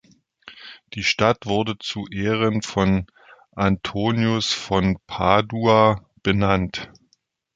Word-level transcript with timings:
Die 0.95 1.03
Stadt 1.03 1.45
wurde 1.45 1.77
zu 1.77 2.07
Ehren 2.09 2.63
von 2.63 3.05
Antonius 3.51 4.51
von 4.51 4.97
Padua 5.05 6.09
benannt. 6.23 6.89